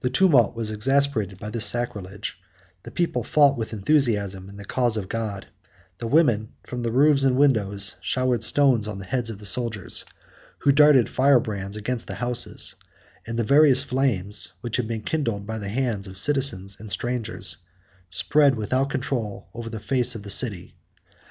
The 0.00 0.08
tumult 0.08 0.56
was 0.56 0.70
exasperated 0.70 1.38
by 1.38 1.50
this 1.50 1.66
sacrilege, 1.66 2.40
the 2.84 2.90
people 2.90 3.22
fought 3.22 3.58
with 3.58 3.74
enthusiasm 3.74 4.48
in 4.48 4.56
the 4.56 4.64
cause 4.64 4.96
of 4.96 5.10
God; 5.10 5.46
the 5.98 6.06
women, 6.06 6.54
from 6.66 6.82
the 6.82 6.90
roofs 6.90 7.22
and 7.22 7.36
windows, 7.36 7.96
showered 8.00 8.42
stones 8.42 8.88
on 8.88 8.98
the 8.98 9.04
heads 9.04 9.28
of 9.28 9.40
the 9.40 9.44
soldiers, 9.44 10.06
who 10.60 10.72
darted 10.72 11.10
fire 11.10 11.38
brands 11.38 11.76
against 11.76 12.06
the 12.06 12.14
houses; 12.14 12.76
and 13.26 13.38
the 13.38 13.44
various 13.44 13.82
flames, 13.82 14.54
which 14.62 14.78
had 14.78 14.88
been 14.88 15.02
kindled 15.02 15.44
by 15.44 15.58
the 15.58 15.68
hands 15.68 16.06
of 16.06 16.16
citizens 16.16 16.80
and 16.80 16.90
strangers, 16.90 17.58
spread 18.08 18.54
without 18.54 18.88
control 18.88 19.50
over 19.52 19.68
the 19.68 19.80
face 19.80 20.14
of 20.14 20.22
the 20.22 20.30
city. 20.30 20.74